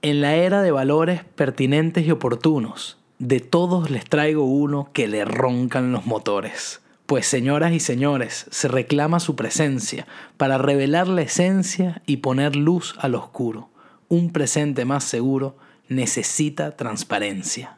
[0.00, 5.24] En la era de valores pertinentes y oportunos, de todos les traigo uno que le
[5.24, 6.82] roncan los motores.
[7.06, 10.06] Pues señoras y señores, se reclama su presencia
[10.36, 13.70] para revelar la esencia y poner luz al oscuro.
[14.08, 15.56] Un presente más seguro
[15.88, 17.77] necesita transparencia.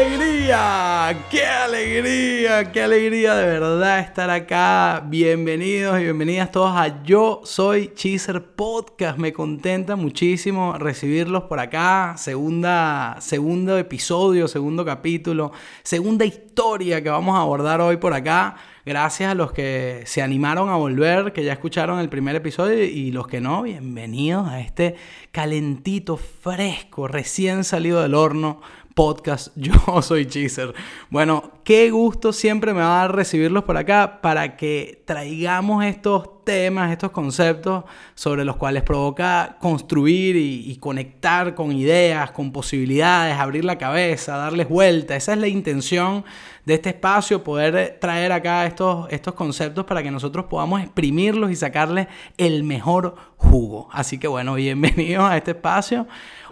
[0.00, 1.26] Alegría!
[1.30, 2.72] ¡Qué alegría!
[2.72, 5.04] ¡Qué alegría de verdad estar acá!
[5.06, 9.18] Bienvenidos y bienvenidas todos a Yo Soy Cheezer Podcast.
[9.18, 12.14] Me contenta muchísimo recibirlos por acá.
[12.16, 15.52] Segunda, segundo episodio, segundo capítulo,
[15.82, 18.56] segunda historia que vamos a abordar hoy por acá.
[18.86, 23.12] Gracias a los que se animaron a volver, que ya escucharon el primer episodio y
[23.12, 24.96] los que no, bienvenidos a este
[25.30, 28.62] calentito, fresco, recién salido del horno
[28.94, 30.74] podcast Yo Soy Cheezer.
[31.08, 36.90] Bueno, qué gusto siempre me va a recibirlos por acá para que traigamos estos temas,
[36.90, 43.64] estos conceptos sobre los cuales provoca construir y, y, conectar con ideas, con posibilidades, abrir
[43.64, 45.14] la cabeza, darles vuelta.
[45.14, 46.24] Esa es la intención
[46.64, 51.56] de este espacio, poder traer acá estos, estos conceptos para que nosotros podamos exprimirlos y
[51.56, 53.88] sacarles el mejor jugo.
[53.92, 56.06] Así que bueno, bienvenidos a este espacio.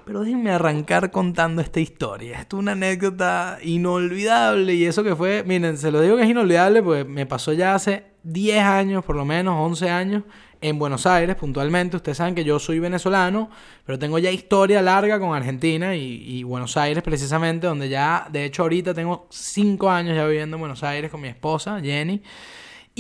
[0.09, 2.41] Pero déjenme arrancar contando esta historia.
[2.41, 6.31] Esto es una anécdota inolvidable y eso que fue, miren, se lo digo que es
[6.31, 10.23] inolvidable porque me pasó ya hace 10 años, por lo menos 11 años,
[10.63, 11.99] en Buenos Aires puntualmente.
[11.99, 13.51] Ustedes saben que yo soy venezolano,
[13.85, 18.47] pero tengo ya historia larga con Argentina y, y Buenos Aires precisamente, donde ya, de
[18.47, 22.23] hecho ahorita tengo 5 años ya viviendo en Buenos Aires con mi esposa, Jenny.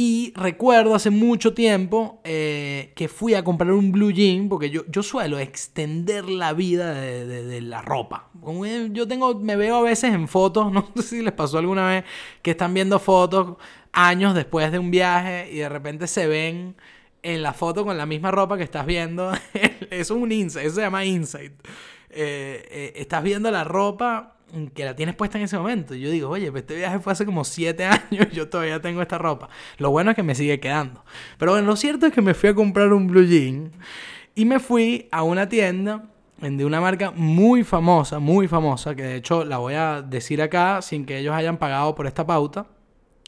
[0.00, 4.82] Y recuerdo hace mucho tiempo eh, que fui a comprar un blue jean, porque yo,
[4.86, 8.28] yo suelo extender la vida de, la ropa.
[8.92, 12.04] Yo tengo, me veo a veces en fotos, no sé si les pasó alguna vez,
[12.42, 13.56] que están viendo fotos
[13.90, 16.76] años después de un viaje y de repente se ven
[17.24, 19.32] en la foto con la misma ropa que estás viendo.
[19.52, 21.54] eso es un insight, eso se llama insight.
[22.10, 24.37] Eh, eh, estás viendo la ropa
[24.74, 25.94] que la tienes puesta en ese momento.
[25.94, 29.18] Y yo digo, oye, este viaje fue hace como 7 años, yo todavía tengo esta
[29.18, 29.48] ropa.
[29.78, 31.04] Lo bueno es que me sigue quedando.
[31.38, 33.72] Pero bueno, lo cierto es que me fui a comprar un blue jean
[34.34, 36.04] y me fui a una tienda
[36.40, 40.80] de una marca muy famosa, muy famosa, que de hecho la voy a decir acá
[40.82, 42.66] sin que ellos hayan pagado por esta pauta,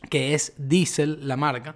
[0.09, 1.75] que es Diesel, la marca.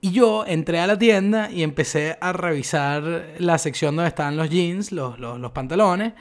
[0.00, 4.50] Y yo entré a la tienda y empecé a revisar la sección donde estaban los
[4.50, 6.12] jeans, los, los, los pantalones,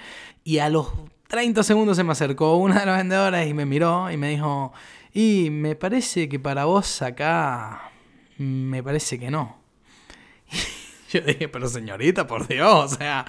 [0.43, 0.87] y a los
[1.27, 4.73] 30 segundos se me acercó una de las vendedoras y me miró y me dijo,
[5.13, 7.91] y me parece que para vos acá,
[8.37, 9.57] me parece que no.
[11.11, 13.25] Yo dije, pero señorita, por Dios, o sea,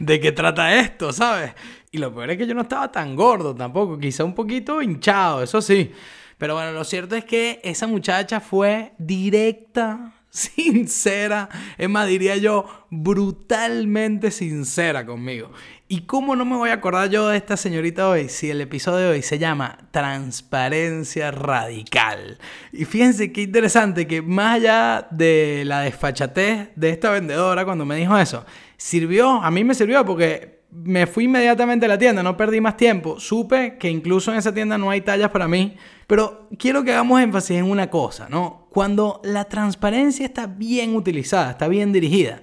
[0.00, 1.52] ¿de qué trata esto, sabes?
[1.92, 5.42] Y lo peor es que yo no estaba tan gordo tampoco, quizá un poquito hinchado,
[5.44, 5.92] eso sí.
[6.36, 12.66] Pero bueno, lo cierto es que esa muchacha fue directa, sincera, es más, diría yo,
[12.90, 15.52] brutalmente sincera conmigo.
[15.90, 19.06] ¿Y cómo no me voy a acordar yo de esta señorita hoy si el episodio
[19.06, 22.36] de hoy se llama Transparencia Radical?
[22.74, 27.96] Y fíjense qué interesante que más allá de la desfachatez de esta vendedora cuando me
[27.96, 28.44] dijo eso,
[28.76, 32.76] sirvió, a mí me sirvió porque me fui inmediatamente a la tienda, no perdí más
[32.76, 36.92] tiempo, supe que incluso en esa tienda no hay tallas para mí, pero quiero que
[36.92, 38.68] hagamos énfasis en una cosa, ¿no?
[38.68, 42.42] Cuando la transparencia está bien utilizada, está bien dirigida,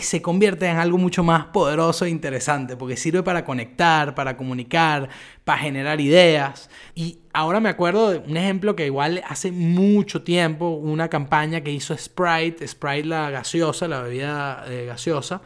[0.00, 5.08] se convierte en algo mucho más poderoso e interesante, porque sirve para conectar, para comunicar,
[5.44, 6.70] para generar ideas.
[6.94, 11.72] Y ahora me acuerdo de un ejemplo que igual hace mucho tiempo, una campaña que
[11.72, 15.42] hizo Sprite, Sprite la gaseosa, la bebida eh, gaseosa,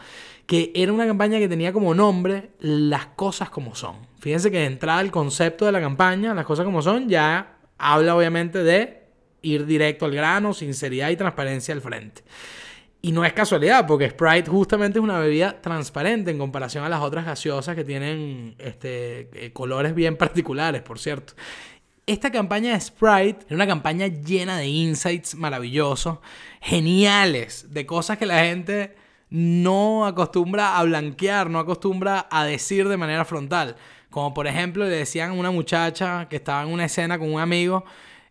[0.47, 3.97] que era una campaña que tenía como nombre las cosas como son.
[4.21, 8.17] Fíjense que de entrada el concepto de la campaña, las cosas como son, ya habla
[8.17, 9.03] obviamente de
[9.43, 12.23] ir directo al grano, sinceridad y transparencia al frente.
[13.07, 17.03] Y no es casualidad, porque Sprite justamente es una bebida transparente en comparación a las
[17.03, 21.35] otras gaseosas que tienen este, eh, colores bien particulares, por cierto.
[22.05, 26.19] Esta campaña de Sprite era una campaña llena de insights maravillosos,
[26.61, 28.97] geniales, de cosas que la gente
[29.31, 33.77] no acostumbra a blanquear, no acostumbra a decir de manera frontal.
[34.11, 37.41] Como por ejemplo le decían a una muchacha que estaba en una escena con un
[37.41, 37.85] amigo,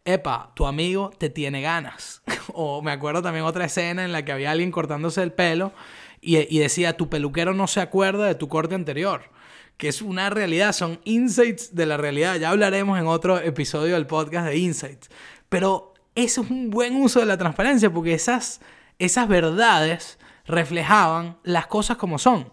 [0.06, 2.22] epa, tu amigo te tiene ganas.
[2.54, 5.74] o me acuerdo también otra escena en la que había alguien cortándose el pelo
[6.22, 9.30] y, decía, tu peluquero no se acuerda de tu corte anterior.
[9.78, 12.38] que es una realidad, son insights de la realidad.
[12.38, 15.10] Ya hablaremos en otro episodio del podcast de insights.
[15.50, 18.62] Pero es un buen uso de la transparencia porque esas,
[18.98, 20.18] esas verdades
[20.48, 22.50] reflejaban las cosas como son.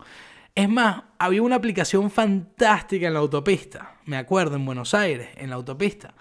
[0.54, 5.49] Es más, había una aplicación fantástica en la autopista, me acuerdo, en Buenos Aires, en
[5.49, 6.12] la autopista,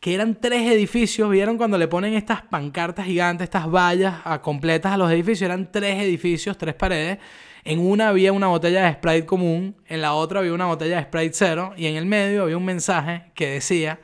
[0.00, 4.96] que eran tres edificios, vieron cuando le ponen estas pancartas gigantes, estas vallas completas a
[4.96, 7.18] los edificios, eran tres edificios, tres paredes.
[7.64, 11.02] En una había una botella de Sprite común, en la otra había una botella de
[11.02, 14.00] Sprite cero y en el medio había un mensaje que decía,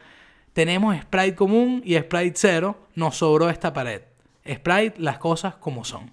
[0.52, 4.02] tenemos Sprite común y Sprite cero, nos sobró esta pared.
[4.46, 6.12] Sprite, las cosas como son.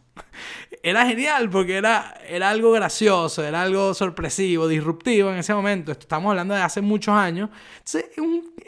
[0.84, 5.92] Era genial porque era, era algo gracioso, era algo sorpresivo, disruptivo en ese momento.
[5.92, 7.52] Estamos hablando de hace muchos años.
[7.94, 8.18] es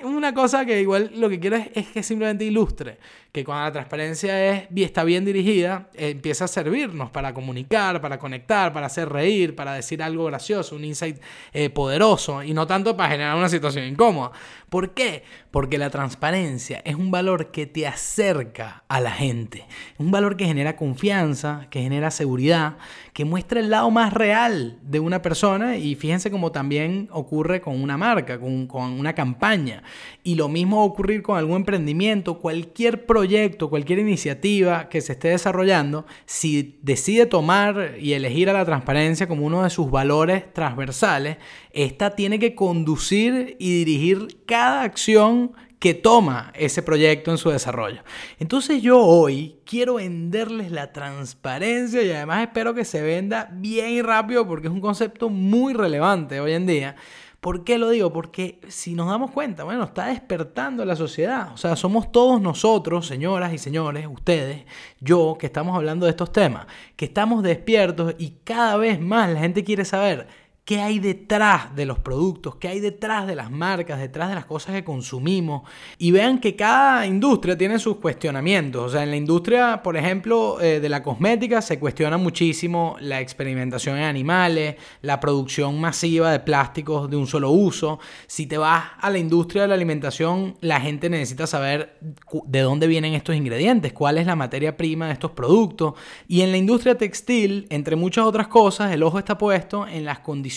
[0.04, 3.00] una cosa que igual lo que quiero es, que simplemente ilustre
[3.32, 8.72] que cuando la transparencia es, está bien dirigida, empieza a servirnos para comunicar, para conectar,
[8.72, 11.20] para hacer reír, para decir algo gracioso, un insight
[11.52, 14.34] eh, poderoso y no tanto para generar una situación incómoda.
[14.70, 15.24] ¿Por qué?
[15.50, 19.66] Porque la transparencia es un valor que te acerca a la gente,
[19.98, 22.78] un valor que genera confianza, que genera seguridad,
[23.14, 27.82] que muestra el lado más real de una persona y fíjense cómo también ocurre con
[27.82, 29.84] una marca, con, con una campaña.
[30.24, 35.14] Y lo mismo va a ocurrir con algún emprendimiento, cualquier proyecto, cualquier iniciativa que se
[35.14, 40.52] esté desarrollando, si decide tomar y elegir a la transparencia como uno de sus valores
[40.54, 41.38] transversales,
[41.72, 48.04] esta tiene que conducir y dirigir cada acción que toma ese proyecto en su desarrollo.
[48.40, 54.02] Entonces yo hoy quiero venderles la transparencia y además espero que se venda bien y
[54.02, 56.96] rápido porque es un concepto muy relevante hoy en día.
[57.42, 58.14] ¿Por qué lo digo?
[58.14, 61.52] Porque si nos damos cuenta, bueno, está despertando la sociedad.
[61.54, 64.64] O sea, somos todos nosotros, señoras y señores, ustedes,
[65.02, 66.66] yo, que estamos hablando de estos temas,
[66.96, 70.28] que estamos despiertos y cada vez más la gente quiere saber
[70.66, 74.46] qué hay detrás de los productos, qué hay detrás de las marcas, detrás de las
[74.46, 75.64] cosas que consumimos.
[75.98, 78.84] Y vean que cada industria tiene sus cuestionamientos.
[78.86, 83.20] O sea, en la industria, por ejemplo, eh, de la cosmética se cuestiona muchísimo la
[83.20, 88.00] experimentación en animales, la producción masiva de plásticos de un solo uso.
[88.28, 91.98] Si te vas a la industria de la alimentación, la gente necesita saber
[92.46, 95.96] de dónde vienen estos ingredientes, cuál es la materia prima de estos productos.
[96.30, 100.20] Y en la industria textil, entre muchas otras cosas, el ojo está puesto en las
[100.20, 100.53] condiciones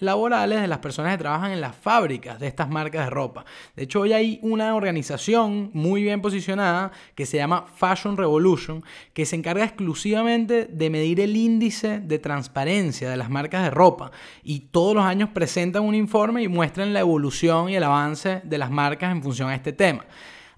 [0.00, 3.44] laborales de las personas que trabajan en las fábricas de estas marcas de ropa.
[3.76, 8.82] De hecho, hoy hay una organización muy bien posicionada que se llama Fashion Revolution,
[9.12, 14.10] que se encarga exclusivamente de medir el índice de transparencia de las marcas de ropa.
[14.42, 18.58] Y todos los años presentan un informe y muestran la evolución y el avance de
[18.58, 20.04] las marcas en función a este tema.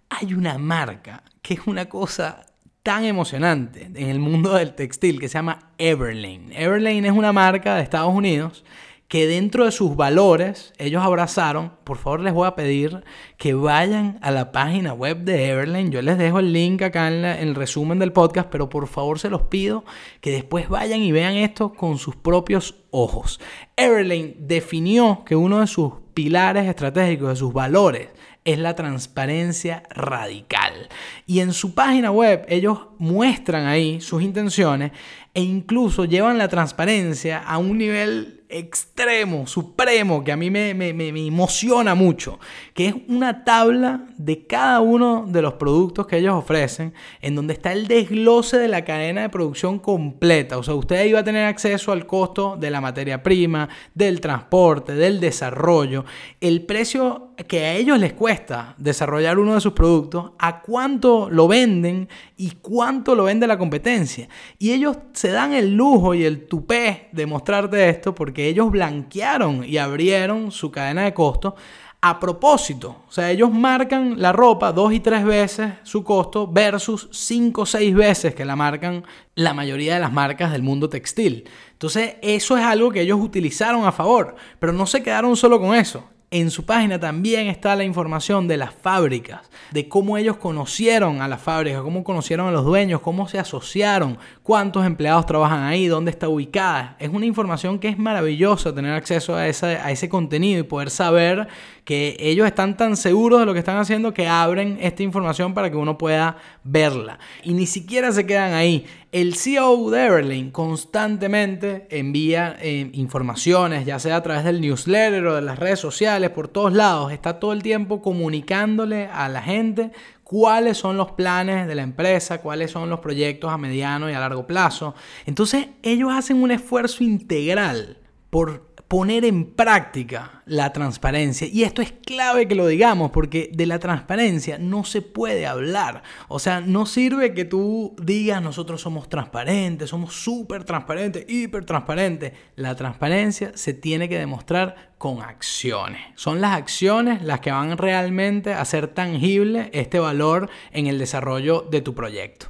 [0.09, 2.45] Hay una marca que es una cosa
[2.83, 6.49] tan emocionante en el mundo del textil que se llama Everlane.
[6.53, 8.65] Everlane es una marca de Estados Unidos
[9.11, 11.73] que dentro de sus valores ellos abrazaron.
[11.83, 13.03] Por favor les voy a pedir
[13.39, 15.91] que vayan a la página web de Everlane.
[15.91, 19.29] Yo les dejo el link acá en, el resumen del podcast, pero por favor se
[19.29, 19.85] los pido
[20.21, 23.41] que después vayan y vean esto con sus propios ojos.
[23.77, 28.09] Everlane definió que uno de sus pilares estratégicos, de sus valores,
[28.45, 30.89] es la transparencia radical.
[31.27, 34.93] Y en su página web ellos muestran ahí sus intenciones
[35.35, 41.09] e incluso llevan la transparencia a un nivel extremo, supremo, que a mí me, me,
[41.09, 42.39] emociona mucho,
[42.75, 47.55] que es una tabla de cada uno de los productos que ellos ofrecen, en donde
[47.55, 50.59] está el desglose de la cadena de producción completa.
[50.59, 54.95] O sea, usted iba a tener acceso al costo de la materia prima, del transporte,
[54.95, 56.05] del desarrollo,
[56.41, 61.49] el precio que a ellos les cuesta desarrollar uno de sus productos, a cuánto lo
[61.49, 64.29] venden y cuánto lo vende la competencia.
[64.59, 69.65] Y ellos se dan el lujo y el tupé de mostrarte esto porque ellos blanquearon
[69.65, 71.55] y abrieron su cadena de costo
[72.03, 73.05] a propósito.
[73.09, 77.67] O sea, ellos marcan la ropa dos y tres veces su costo versus cinco o
[77.67, 79.05] seis veces que la marcan
[79.35, 81.49] la mayoría de las marcas del mundo textil.
[81.73, 85.75] Entonces, eso es algo que ellos utilizaron a favor, pero no se quedaron solo con
[85.75, 86.05] eso.
[86.33, 91.27] En su página también está la información de las fábricas, de cómo ellos conocieron a
[91.27, 96.13] las fábricas, cómo conocieron a los dueños, cómo se asociaron, cuántos empleados trabajan ahí, dónde
[96.13, 96.95] está ubicada.
[97.01, 99.49] Es una información que es maravillosa tener acceso a, a
[99.91, 101.49] ese contenido y poder saber
[101.85, 105.69] que ellos están tan seguros de lo que están haciendo que abren esta información para
[105.69, 107.19] que uno pueda verla.
[107.43, 108.87] Y ni siquiera se quedan ahí.
[109.13, 115.35] El CEO de Everlane constantemente envía eh, informaciones, ya sea a través del newsletter o
[115.35, 117.11] de las redes sociales, por todos lados.
[117.13, 119.91] Está todo el tiempo comunicándole a la gente
[120.23, 124.21] cuáles son los planes de la empresa, cuáles son los proyectos a mediano y a
[124.21, 124.95] largo plazo.
[125.27, 127.99] Entonces ellos hacen un esfuerzo integral
[128.31, 131.47] por poner en práctica la transparencia.
[131.47, 136.03] Y esto es clave que lo digamos porque de la transparencia no se puede hablar.
[136.27, 142.33] O sea, no sirve que tú digas nosotros somos transparentes, somos súper transparentes, hiper transparentes.
[142.57, 146.01] La transparencia se tiene que demostrar con acciones.
[146.17, 151.65] Son las acciones las que van realmente a hacer tangible este valor en el desarrollo
[151.71, 152.49] de tu proyecto.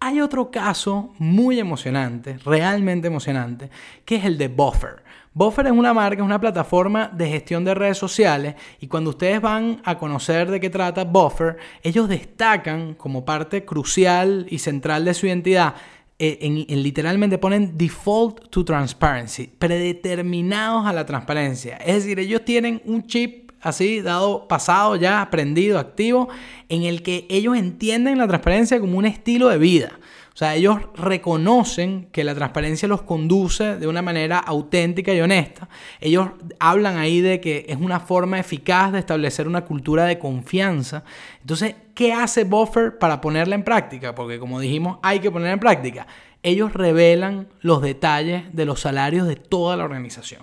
[0.00, 3.70] Hay otro caso muy emocionante, realmente emocionante,
[4.04, 5.07] que es el de Buffer.
[5.34, 9.40] Buffer es una marca, es una plataforma de gestión de redes sociales y cuando ustedes
[9.40, 15.14] van a conocer de qué trata Buffer, ellos destacan como parte crucial y central de
[15.14, 15.74] su identidad
[16.20, 21.76] eh, en, literalmente ponen default to transparency, predeterminados a la transparencia.
[21.76, 26.28] Es decir, ellos tienen un chip así, dado pasado, ya aprendido, activo,
[26.68, 29.97] en el que ellos entienden la transparencia como un estilo de vida.
[30.38, 35.68] O sea, ellos reconocen que la transparencia los conduce de una manera auténtica y honesta.
[36.00, 36.28] Ellos
[36.60, 41.02] hablan ahí de que es una forma eficaz de establecer una cultura de confianza.
[41.40, 44.14] Entonces, ¿qué hace Buffer para ponerla en práctica?
[44.14, 46.06] Porque como dijimos, hay que ponerla en práctica.
[46.44, 50.42] Ellos revelan los detalles de los salarios de toda la organización.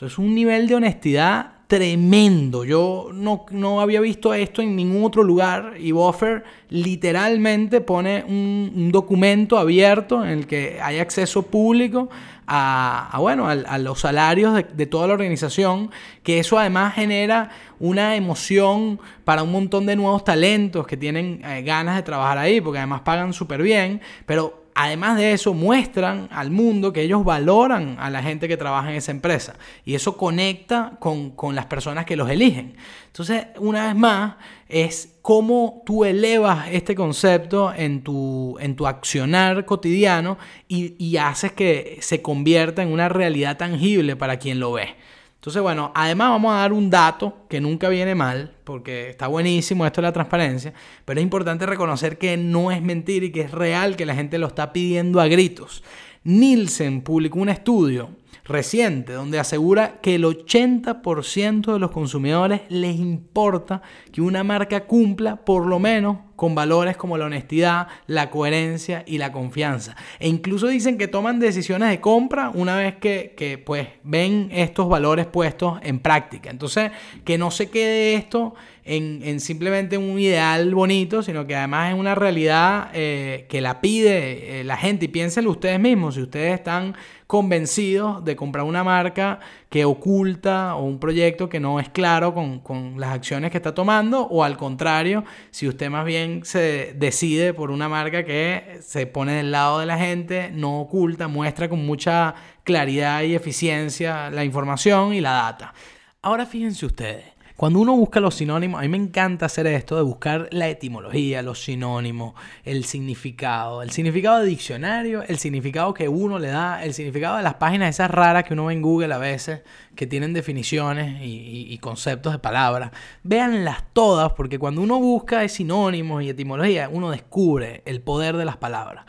[0.00, 2.64] O es un nivel de honestidad tremendo.
[2.64, 9.56] Yo no, había visto esto en ningún otro lugar y Buffer literalmente pone un, documento
[9.56, 12.10] abierto en el que hay acceso público
[12.46, 15.90] a, bueno, a, los salarios de, toda la organización,
[16.24, 21.62] que eso además genera una emoción para un montón de nuevos talentos que tienen eh,
[21.62, 26.50] ganas de trabajar ahí, porque además pagan súper bien, pero además de eso, muestran al
[26.50, 29.54] mundo que ellos valoran a la gente que trabaja en esa empresa.
[29.84, 32.76] Y eso conecta con, las personas que los eligen.
[33.06, 34.34] Entonces, una vez más,
[34.68, 40.38] es cómo tú elevas este concepto en tu, en tu accionar cotidiano
[40.68, 44.96] y, y haces que se convierta en una realidad tangible para quien lo ve.
[45.44, 49.84] Entonces, bueno, además vamos a dar un dato que nunca viene mal, porque está buenísimo
[49.84, 50.72] esto de la transparencia,
[51.04, 54.38] pero es importante reconocer que no es mentira y que es real, que la gente
[54.38, 55.84] lo está pidiendo a gritos.
[56.22, 58.08] Nielsen publicó un estudio
[58.44, 65.36] reciente donde asegura que el 80% de los consumidores les importa que una marca cumpla
[65.36, 69.96] por lo menos con valores como la honestidad, la coherencia y la confianza.
[70.18, 74.88] E incluso dicen que toman decisiones de compra una vez que, que pues ven estos
[74.88, 76.50] valores puestos en práctica.
[76.50, 76.90] Entonces,
[77.24, 82.14] que no se quede esto en, simplemente un ideal bonito, sino que además es una
[82.14, 85.06] realidad eh, que la pide eh, la gente.
[85.06, 86.94] Y piénsenlo ustedes mismos, si ustedes están
[87.26, 89.40] convencidos de comprar una marca
[89.70, 93.74] que oculta o un proyecto que no es claro con, con, las acciones que está
[93.74, 99.06] tomando, o al contrario, si usted más bien se decide por una marca que se
[99.06, 104.44] pone del lado de la gente, no oculta, muestra con mucha claridad y eficiencia la
[104.44, 105.74] información y la data.
[106.22, 107.33] Ahora fíjense ustedes.
[107.56, 111.40] Cuando uno busca los sinónimos, a mí me encanta hacer esto de buscar la etimología,
[111.40, 112.34] los sinónimos,
[112.64, 117.44] el significado, el significado de diccionario, el significado que uno le da, el significado de
[117.44, 119.62] las páginas esas raras que uno ve en Google a veces,
[119.94, 122.90] que tienen definiciones y, conceptos de palabras.
[123.22, 128.56] Véanlas todas, porque cuando uno busca sinónimos y etimología, uno descubre el poder de las
[128.56, 129.04] palabras.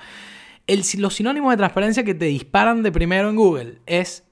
[0.67, 4.23] los sinónimos de transparencia que te disparan de primero en Google es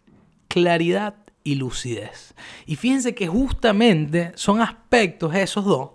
[0.49, 2.33] claridad y lucidez.
[2.65, 5.91] Y fíjense que justamente son aspectos esos dos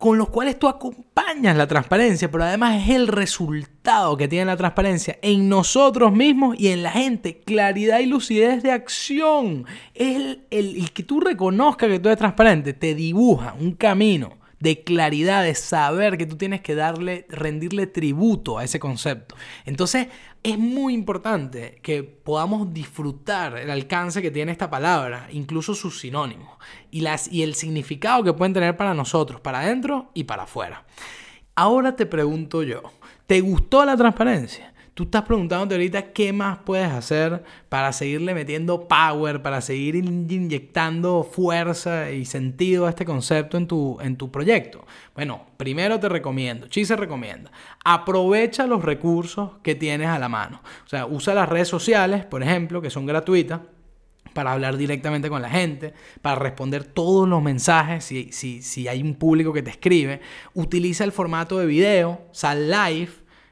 [0.00, 4.56] con los cuales tú acompañas la transparencia, pero además es el resultado que tiene la
[4.56, 7.40] transparencia en nosotros mismos y en la gente.
[7.40, 9.66] Claridad y lucidez de acción.
[9.94, 14.84] Es el, el que tú reconozcas que tú eres transparente, te dibuja un camino de
[14.84, 19.34] claridad, de saber que tú tienes que darle, rendirle tributo a ese concepto.
[19.64, 20.08] Entonces,
[20.42, 26.58] es muy importante que podamos disfrutar el alcance que tiene esta palabra, incluso sus sinónimos,
[26.90, 30.84] y, las, y el significado que pueden tener para nosotros, para adentro y para afuera.
[31.54, 32.82] Ahora te pregunto yo,
[33.26, 34.69] ¿te gustó la transparencia?
[34.94, 41.22] Tú estás preguntándote ahorita qué más puedes hacer para seguirle metiendo power, para seguir inyectando
[41.22, 44.84] fuerza y sentido a este concepto en tu, en tu proyecto.
[45.14, 47.50] Bueno, primero te recomiendo, Chise recomienda,
[47.84, 50.60] aprovecha los recursos que tienes a la mano.
[50.84, 53.60] O sea, usa las redes sociales, por ejemplo, que son gratuitas
[54.34, 55.92] para hablar directamente con la gente,
[56.22, 60.20] para responder todos los mensajes, si, si, si hay un público que te escribe.
[60.54, 63.10] Utiliza el formato de video, sal live,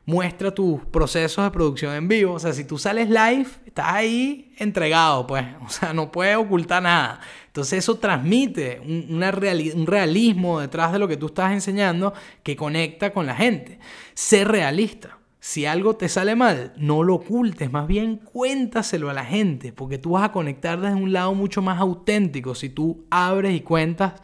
[0.08, 2.32] muestra tus procesos de producción en vivo.
[2.32, 5.44] O sea, si tú sales live, estás ahí entregado, pues.
[5.66, 7.20] O sea, no puedes ocultar nada.
[7.48, 9.20] Entonces eso transmite un,
[9.86, 13.80] realismo detrás de lo que tú estás enseñando que conecta con la gente.
[14.14, 15.18] Sé realista.
[15.40, 19.98] si algo te sale mal, no lo ocultes, más bien cuéntaselo a la gente, porque
[19.98, 24.14] tú vas a conectar desde un lado mucho más auténtico si tú abres y cuentas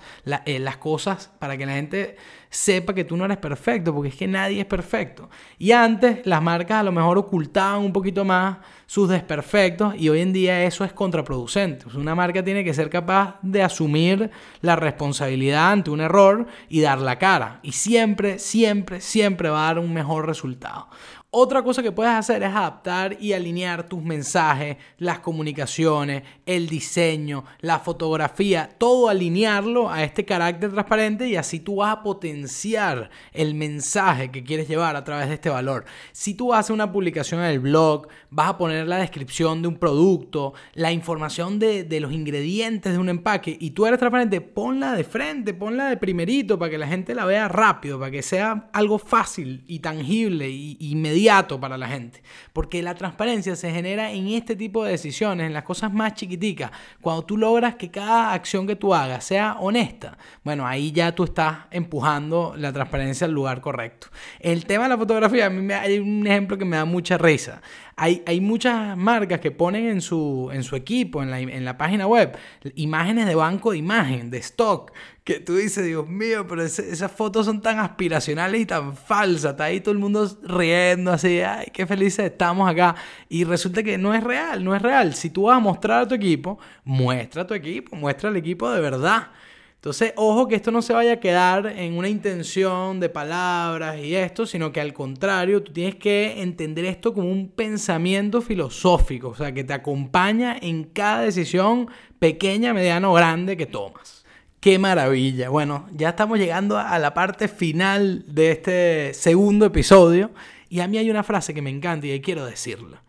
[0.47, 2.17] eh, las cosas para que la gente
[2.55, 5.29] sepa que tú no eres perfecto, porque es que nadie es perfecto.
[5.59, 10.21] Y antes las marcas a lo mejor ocultaban un poquito más sus desperfectos y hoy
[10.21, 11.87] en día eso es contraproducente.
[11.97, 14.31] Una marca tiene que ser capaz de asumir
[14.61, 17.59] la responsabilidad ante un error y dar la cara.
[17.63, 20.89] Y siempre, siempre, siempre va a dar un mejor resultado.
[21.37, 27.45] Otra cosa que puedes hacer es adaptar y alinear tus mensajes, las comunicaciones, el diseño,
[27.59, 33.57] la fotografía, todo alinearlo a este carácter transparente y así tú vas a potenciar el
[33.57, 35.87] mensaje que quieres llevar a través de este valor.
[36.13, 39.75] Si tú haces una publicación en el blog, vas a poner la descripción de un
[39.75, 44.95] producto, la información de, de los ingredientes de un empaque y tú eres transparente, ponla
[44.95, 48.71] de frente, ponla de primerito para que la gente la vea rápido, para que sea
[48.73, 52.23] algo fácil y tangible y inmediato para la gente.
[52.53, 56.71] Porque la transparencia se genera en este tipo de decisiones, en las cosas más chiquiticas.
[57.01, 61.25] Cuando tú logras que cada acción que tú hagas sea honesta, bueno, ahí ya tú
[61.25, 64.09] estás empujando la transparencia al lugar correcto.
[64.41, 67.19] El tema de la fotografía, a mí me, hay un ejemplo que me da mucha
[67.19, 67.63] risa.
[67.97, 71.79] Hay, hay muchas marcas que ponen en su, en su equipo, en la, en la
[71.79, 72.37] página web,
[72.75, 74.91] imágenes de banco de imagen, de stock,
[75.25, 79.53] que tú dices, Dios mío, pero esas fotos son tan aspiracionales y tan falsas.
[79.53, 82.95] Está ahí todo el mundo riendo así, ay, qué felices estamos acá.
[83.31, 85.15] Y resulta que no es real, no es real.
[85.15, 88.71] Si tú vas a mostrar a tu equipo, muestra a tu equipo, muestra al equipo
[88.71, 89.29] de verdad.
[89.77, 94.15] Entonces, ojo que esto no se vaya a quedar en una intención de palabras y
[94.15, 99.35] esto, sino que al contrario, tú tienes que entender esto como un pensamiento filosófico, o
[99.35, 101.89] sea, que te acompaña en cada decisión
[102.19, 104.24] pequeña, mediana o grande que tomas.
[104.65, 105.51] Qué maravilla.
[105.51, 110.33] Bueno, ya estamos llegando a la parte final de este segundo episodio
[110.71, 113.03] y a mí hay una frase que me encanta y quiero decirla.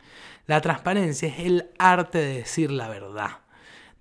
[0.47, 3.37] La transparencia es el arte de decir la verdad.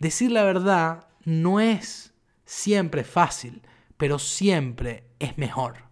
[0.00, 2.12] Decir la verdad no es
[2.44, 3.62] siempre fácil,
[3.98, 5.83] pero siempre es mejor.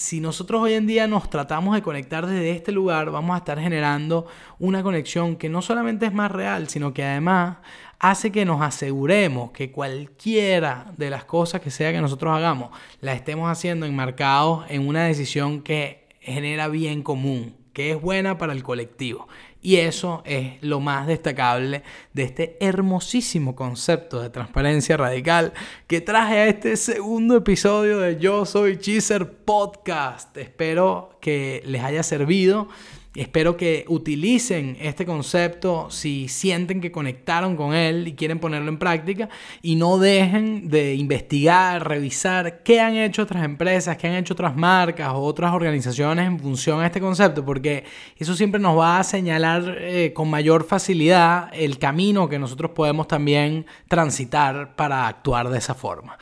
[0.00, 3.60] Si nosotros hoy en día nos tratamos de conectar desde este lugar, vamos a estar
[3.60, 4.26] generando
[4.58, 7.58] una conexión que no solamente es más real, sino que además
[7.98, 12.70] hace que nos aseguremos que cualquiera de las cosas que sea que nosotros hagamos,
[13.02, 18.54] la estemos haciendo enmarcados en una decisión que genera bien común, que es buena para
[18.54, 19.28] el colectivo.
[19.62, 21.82] Y eso es lo más destacable
[22.14, 25.52] de este hermosísimo concepto de transparencia radical
[25.86, 30.34] que traje a este segundo episodio de Yo Soy Cheeser Podcast.
[30.38, 32.68] Espero que les haya servido.
[33.16, 38.78] Espero que utilicen este concepto si sienten que conectaron con él y quieren ponerlo en
[38.78, 39.28] práctica
[39.62, 44.54] y no dejen de investigar, revisar qué han hecho otras empresas, qué han hecho otras
[44.54, 47.82] marcas o otras organizaciones en función a este concepto, porque
[48.16, 53.08] eso siempre nos va a señalar eh, con mayor facilidad el camino que nosotros podemos
[53.08, 56.16] también transitar para actuar de esa forma.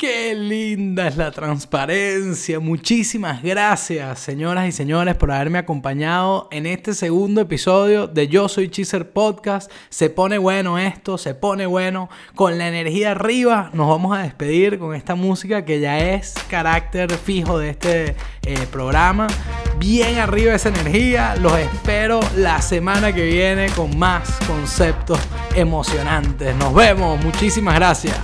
[0.00, 2.60] Qué linda es la transparencia.
[2.60, 8.68] Muchísimas gracias, señoras y señores, por haberme acompañado en este segundo episodio de Yo Soy
[8.68, 9.68] Cheeser Podcast.
[9.88, 12.08] Se pone bueno esto, se pone bueno.
[12.36, 17.12] Con la energía arriba, nos vamos a despedir con esta música que ya es carácter
[17.12, 19.26] fijo de este eh, programa.
[19.80, 21.34] Bien arriba esa energía.
[21.34, 25.18] Los espero la semana que viene con más conceptos
[25.56, 26.54] emocionantes.
[26.54, 27.20] Nos vemos.
[27.24, 28.16] Muchísimas gracias.